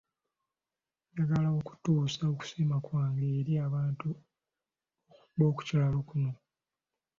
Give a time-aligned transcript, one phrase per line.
[1.11, 4.09] Njagala okutuusa okusiima kwange eri abantu
[5.37, 6.31] b'okukyalo kuno.